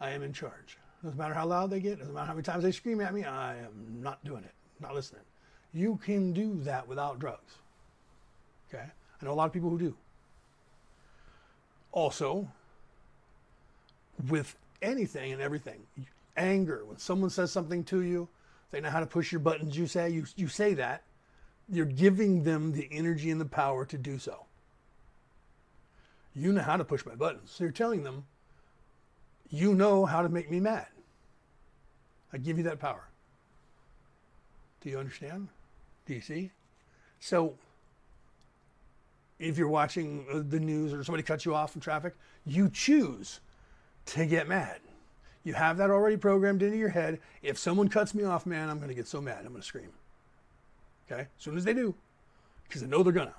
I 0.00 0.10
am 0.10 0.22
in 0.22 0.34
charge. 0.34 0.76
Doesn't 1.02 1.18
matter 1.18 1.32
how 1.32 1.46
loud 1.46 1.70
they 1.70 1.80
get, 1.80 1.98
doesn't 1.98 2.12
matter 2.12 2.26
how 2.26 2.34
many 2.34 2.42
times 2.42 2.62
they 2.62 2.72
scream 2.72 3.00
at 3.00 3.14
me, 3.14 3.24
I 3.24 3.56
am 3.56 4.00
not 4.02 4.22
doing 4.22 4.44
it, 4.44 4.52
not 4.80 4.94
listening. 4.94 5.22
You 5.72 5.98
can 6.04 6.34
do 6.34 6.60
that 6.64 6.86
without 6.86 7.18
drugs. 7.18 7.54
Okay? 8.68 8.84
I 8.84 9.24
know 9.24 9.32
a 9.32 9.34
lot 9.34 9.46
of 9.46 9.52
people 9.52 9.70
who 9.70 9.78
do. 9.78 9.94
Also, 11.92 12.46
with 14.28 14.56
anything 14.82 15.32
and 15.32 15.40
everything, 15.40 15.80
anger, 16.36 16.84
when 16.84 16.98
someone 16.98 17.30
says 17.30 17.50
something 17.50 17.82
to 17.84 18.02
you, 18.02 18.28
they 18.72 18.80
know 18.82 18.90
how 18.90 19.00
to 19.00 19.06
push 19.06 19.32
your 19.32 19.40
buttons. 19.40 19.78
You 19.78 19.86
say 19.86 20.10
you 20.10 20.26
you 20.36 20.48
say 20.48 20.74
that, 20.74 21.02
you're 21.70 21.86
giving 21.86 22.42
them 22.42 22.72
the 22.72 22.86
energy 22.92 23.30
and 23.30 23.40
the 23.40 23.46
power 23.46 23.86
to 23.86 23.96
do 23.96 24.18
so. 24.18 24.44
You 26.34 26.52
know 26.52 26.62
how 26.62 26.76
to 26.76 26.84
push 26.84 27.04
my 27.04 27.14
buttons. 27.14 27.50
So 27.50 27.64
you're 27.64 27.72
telling 27.72 28.04
them, 28.04 28.24
you 29.50 29.74
know 29.74 30.04
how 30.04 30.22
to 30.22 30.28
make 30.28 30.50
me 30.50 30.60
mad. 30.60 30.86
I 32.32 32.38
give 32.38 32.58
you 32.58 32.64
that 32.64 32.78
power. 32.78 33.08
Do 34.80 34.90
you 34.90 34.98
understand? 34.98 35.48
Do 36.06 36.14
you 36.14 36.20
see? 36.20 36.50
So 37.20 37.54
if 39.38 39.56
you're 39.56 39.68
watching 39.68 40.26
uh, 40.32 40.42
the 40.46 40.60
news 40.60 40.92
or 40.92 41.02
somebody 41.04 41.22
cuts 41.22 41.44
you 41.44 41.54
off 41.54 41.74
in 41.74 41.80
traffic, 41.80 42.14
you 42.46 42.68
choose 42.68 43.40
to 44.06 44.26
get 44.26 44.48
mad. 44.48 44.80
You 45.44 45.54
have 45.54 45.78
that 45.78 45.90
already 45.90 46.16
programmed 46.16 46.62
into 46.62 46.76
your 46.76 46.88
head. 46.88 47.20
If 47.42 47.58
someone 47.58 47.88
cuts 47.88 48.14
me 48.14 48.24
off, 48.24 48.46
man, 48.46 48.68
I'm 48.68 48.78
going 48.78 48.88
to 48.88 48.94
get 48.94 49.06
so 49.06 49.20
mad. 49.20 49.38
I'm 49.40 49.48
going 49.48 49.62
to 49.62 49.66
scream. 49.66 49.90
Okay? 51.10 51.22
As 51.22 51.28
soon 51.38 51.56
as 51.56 51.64
they 51.64 51.72
do, 51.72 51.94
because 52.66 52.82
I 52.82 52.86
know 52.86 53.02
they're 53.02 53.12
going 53.12 53.28
to. 53.28 53.34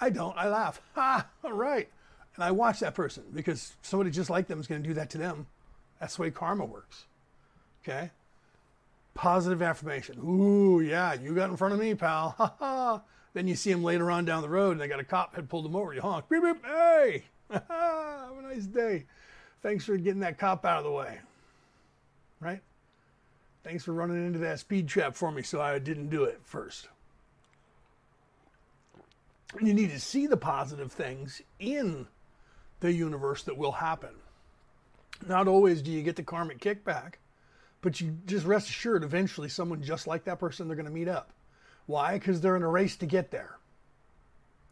I 0.00 0.10
don't. 0.10 0.36
I 0.36 0.48
laugh. 0.48 0.80
Ha! 0.94 1.26
All 1.44 1.52
right. 1.52 1.88
And 2.34 2.44
I 2.44 2.50
watch 2.50 2.80
that 2.80 2.94
person 2.94 3.24
because 3.34 3.74
somebody 3.82 4.10
just 4.10 4.30
like 4.30 4.46
them 4.46 4.60
is 4.60 4.66
going 4.66 4.82
to 4.82 4.88
do 4.88 4.94
that 4.94 5.10
to 5.10 5.18
them. 5.18 5.46
That's 6.00 6.16
the 6.16 6.22
way 6.22 6.30
karma 6.30 6.64
works. 6.64 7.06
Okay? 7.82 8.10
Positive 9.14 9.60
affirmation. 9.60 10.18
Ooh, 10.20 10.80
yeah, 10.80 11.14
you 11.14 11.34
got 11.34 11.50
in 11.50 11.56
front 11.56 11.74
of 11.74 11.80
me, 11.80 11.94
pal. 11.94 12.34
Ha 12.38 12.54
ha. 12.58 13.02
Then 13.34 13.46
you 13.46 13.56
see 13.56 13.70
him 13.70 13.84
later 13.84 14.10
on 14.10 14.24
down 14.24 14.42
the 14.42 14.48
road 14.48 14.72
and 14.72 14.80
they 14.80 14.88
got 14.88 15.00
a 15.00 15.04
cop 15.04 15.34
had 15.34 15.48
pulled 15.48 15.66
him 15.66 15.76
over. 15.76 15.92
You 15.92 16.00
honk. 16.00 16.28
Beep, 16.28 16.42
beep. 16.42 16.64
Hey! 16.64 17.24
Have 17.50 17.62
a 17.68 18.42
nice 18.42 18.66
day. 18.66 19.04
Thanks 19.62 19.84
for 19.84 19.96
getting 19.96 20.20
that 20.20 20.38
cop 20.38 20.64
out 20.64 20.78
of 20.78 20.84
the 20.84 20.90
way. 20.90 21.18
Right? 22.40 22.60
Thanks 23.64 23.84
for 23.84 23.92
running 23.92 24.26
into 24.26 24.38
that 24.40 24.60
speed 24.60 24.88
trap 24.88 25.14
for 25.14 25.30
me 25.30 25.42
so 25.42 25.60
I 25.60 25.78
didn't 25.78 26.08
do 26.08 26.24
it 26.24 26.40
first. 26.44 26.88
You 29.60 29.72
need 29.72 29.90
to 29.90 30.00
see 30.00 30.26
the 30.26 30.36
positive 30.36 30.92
things 30.92 31.40
in 31.58 32.06
the 32.80 32.92
universe 32.92 33.42
that 33.44 33.56
will 33.56 33.72
happen. 33.72 34.14
Not 35.26 35.48
always 35.48 35.82
do 35.82 35.90
you 35.90 36.02
get 36.02 36.16
the 36.16 36.22
karmic 36.22 36.60
kickback, 36.60 37.14
but 37.80 38.00
you 38.00 38.16
just 38.26 38.46
rest 38.46 38.68
assured 38.68 39.02
eventually 39.02 39.48
someone 39.48 39.82
just 39.82 40.06
like 40.06 40.24
that 40.24 40.38
person 40.38 40.68
they're 40.68 40.76
going 40.76 40.86
to 40.86 40.92
meet 40.92 41.08
up. 41.08 41.32
Why? 41.86 42.14
Because 42.14 42.40
they're 42.40 42.56
in 42.56 42.62
a 42.62 42.68
race 42.68 42.96
to 42.96 43.06
get 43.06 43.30
there. 43.30 43.56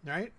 Right? 0.04 0.32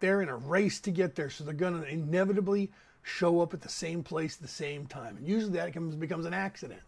They're 0.00 0.22
in 0.22 0.28
a 0.28 0.36
race 0.36 0.80
to 0.80 0.90
get 0.90 1.16
there, 1.16 1.28
so 1.28 1.44
they're 1.44 1.52
going 1.52 1.80
to 1.80 1.88
inevitably 1.88 2.70
show 3.02 3.40
up 3.40 3.52
at 3.52 3.60
the 3.60 3.68
same 3.68 4.02
place 4.02 4.36
at 4.36 4.42
the 4.42 4.48
same 4.48 4.86
time. 4.86 5.16
And 5.16 5.26
usually 5.26 5.52
that 5.54 5.66
becomes, 5.66 5.96
becomes 5.96 6.24
an 6.24 6.34
accident. 6.34 6.80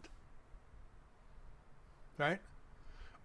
Right? 2.17 2.39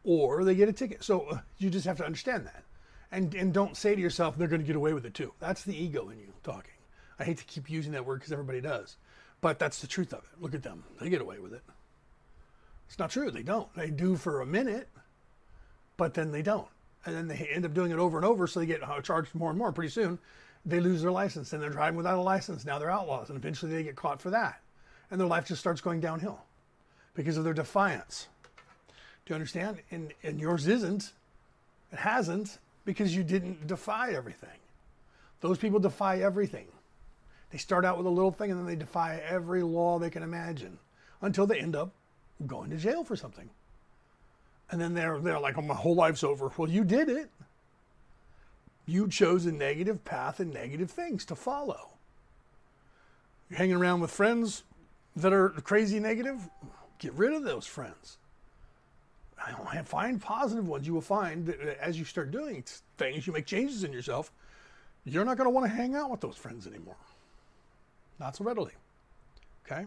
Or 0.03 0.43
they 0.43 0.55
get 0.55 0.69
a 0.69 0.73
ticket. 0.73 1.03
So 1.03 1.21
uh, 1.21 1.39
you 1.59 1.69
just 1.69 1.85
have 1.85 1.97
to 1.97 2.05
understand 2.05 2.47
that. 2.47 2.63
And, 3.11 3.33
and 3.33 3.53
don't 3.53 3.75
say 3.75 3.95
to 3.95 4.01
yourself, 4.01 4.37
they're 4.37 4.47
going 4.47 4.61
to 4.61 4.67
get 4.67 4.75
away 4.75 4.93
with 4.93 5.05
it 5.05 5.13
too. 5.13 5.33
That's 5.39 5.63
the 5.63 5.75
ego 5.75 6.09
in 6.09 6.19
you 6.19 6.31
talking. 6.43 6.73
I 7.19 7.23
hate 7.23 7.37
to 7.37 7.45
keep 7.45 7.69
using 7.69 7.91
that 7.93 8.05
word 8.05 8.19
because 8.19 8.31
everybody 8.31 8.61
does. 8.61 8.97
But 9.41 9.57
that's 9.57 9.81
the 9.81 9.87
truth 9.87 10.13
of 10.13 10.19
it. 10.19 10.41
Look 10.41 10.53
at 10.53 10.63
them. 10.63 10.83
They 10.99 11.09
get 11.09 11.21
away 11.21 11.39
with 11.39 11.53
it. 11.53 11.63
It's 12.87 12.99
not 12.99 13.11
true. 13.11 13.31
They 13.31 13.43
don't. 13.43 13.73
They 13.75 13.89
do 13.89 14.15
for 14.15 14.41
a 14.41 14.45
minute, 14.45 14.89
but 15.97 16.13
then 16.13 16.31
they 16.31 16.41
don't. 16.41 16.67
And 17.05 17.15
then 17.15 17.27
they 17.27 17.49
end 17.51 17.65
up 17.65 17.73
doing 17.73 17.91
it 17.91 17.99
over 17.99 18.17
and 18.17 18.25
over, 18.25 18.47
so 18.47 18.59
they 18.59 18.65
get 18.65 18.83
uh, 18.83 18.99
charged 19.01 19.33
more 19.33 19.49
and 19.49 19.57
more. 19.57 19.71
Pretty 19.71 19.91
soon, 19.91 20.19
they 20.65 20.79
lose 20.79 21.01
their 21.01 21.11
license 21.11 21.53
and 21.53 21.61
they're 21.61 21.69
driving 21.69 21.97
without 21.97 22.17
a 22.17 22.21
license. 22.21 22.65
Now 22.65 22.79
they're 22.79 22.91
outlaws, 22.91 23.29
and 23.29 23.37
eventually 23.37 23.71
they 23.71 23.83
get 23.83 23.95
caught 23.95 24.21
for 24.21 24.31
that. 24.31 24.61
And 25.11 25.19
their 25.19 25.27
life 25.27 25.47
just 25.47 25.61
starts 25.61 25.81
going 25.81 25.99
downhill 25.99 26.43
because 27.13 27.37
of 27.37 27.43
their 27.43 27.53
defiance. 27.53 28.27
Do 29.25 29.33
you 29.33 29.35
understand? 29.35 29.81
And, 29.91 30.13
and 30.23 30.39
yours 30.39 30.67
isn't. 30.67 31.13
It 31.91 31.99
hasn't 31.99 32.57
because 32.89 33.15
you 33.15 33.23
didn't 33.23 33.67
defy 33.67 34.13
everything. 34.13 34.57
Those 35.41 35.59
people 35.59 35.79
defy 35.79 36.21
everything. 36.21 36.65
They 37.51 37.59
start 37.59 37.85
out 37.85 37.97
with 37.97 38.07
a 38.07 38.09
little 38.09 38.31
thing 38.31 38.49
and 38.49 38.59
then 38.59 38.65
they 38.65 38.75
defy 38.75 39.21
every 39.29 39.61
law 39.61 39.99
they 39.99 40.09
can 40.09 40.23
imagine 40.23 40.79
until 41.21 41.45
they 41.45 41.59
end 41.59 41.75
up 41.75 41.91
going 42.47 42.71
to 42.71 42.77
jail 42.77 43.03
for 43.03 43.15
something. 43.15 43.47
And 44.71 44.81
then 44.81 44.95
they're, 44.95 45.19
they're 45.19 45.39
like, 45.39 45.55
oh, 45.59 45.61
my 45.61 45.75
whole 45.75 45.93
life's 45.93 46.23
over. 46.23 46.51
Well, 46.57 46.67
you 46.67 46.83
did 46.83 47.09
it. 47.09 47.29
You 48.87 49.07
chose 49.07 49.45
a 49.45 49.51
negative 49.51 50.03
path 50.03 50.39
and 50.39 50.51
negative 50.51 50.89
things 50.89 51.25
to 51.25 51.35
follow. 51.35 51.91
You're 53.51 53.59
hanging 53.59 53.75
around 53.75 53.99
with 53.99 54.09
friends 54.09 54.63
that 55.15 55.31
are 55.31 55.49
crazy 55.49 55.99
negative, 55.99 56.49
get 56.97 57.13
rid 57.13 57.33
of 57.33 57.43
those 57.43 57.67
friends. 57.67 58.17
I 59.45 59.81
find 59.83 60.21
positive 60.21 60.67
ones. 60.67 60.85
You 60.85 60.93
will 60.93 61.01
find 61.01 61.45
that 61.45 61.61
uh, 61.61 61.73
as 61.81 61.97
you 61.97 62.05
start 62.05 62.31
doing 62.31 62.63
things, 62.97 63.25
you 63.25 63.33
make 63.33 63.45
changes 63.45 63.83
in 63.83 63.93
yourself, 63.93 64.31
you're 65.05 65.25
not 65.25 65.37
going 65.37 65.45
to 65.45 65.51
want 65.51 65.65
to 65.65 65.71
hang 65.71 65.95
out 65.95 66.11
with 66.11 66.21
those 66.21 66.35
friends 66.35 66.67
anymore. 66.67 66.97
Not 68.19 68.35
so 68.35 68.43
readily. 68.43 68.73
Okay? 69.65 69.85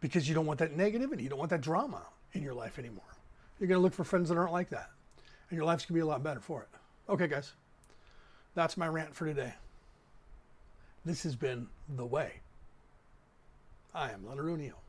Because 0.00 0.28
you 0.28 0.34
don't 0.34 0.46
want 0.46 0.60
that 0.60 0.76
negativity. 0.76 1.22
You 1.22 1.28
don't 1.28 1.38
want 1.38 1.50
that 1.50 1.60
drama 1.60 2.02
in 2.32 2.42
your 2.42 2.54
life 2.54 2.78
anymore. 2.78 3.02
You're 3.58 3.68
going 3.68 3.78
to 3.78 3.82
look 3.82 3.92
for 3.92 4.04
friends 4.04 4.28
that 4.28 4.38
aren't 4.38 4.52
like 4.52 4.70
that. 4.70 4.90
And 5.50 5.56
your 5.56 5.66
life's 5.66 5.84
going 5.84 5.94
to 5.94 5.94
be 5.94 6.00
a 6.00 6.06
lot 6.06 6.22
better 6.22 6.40
for 6.40 6.62
it. 6.62 6.68
Okay, 7.10 7.26
guys. 7.26 7.52
That's 8.54 8.76
my 8.76 8.86
rant 8.86 9.14
for 9.14 9.26
today. 9.26 9.54
This 11.04 11.22
has 11.24 11.34
been 11.34 11.66
The 11.96 12.06
Way. 12.06 12.34
I 13.94 14.10
am 14.10 14.26
Leonard 14.26 14.48
O'Neill. 14.48 14.80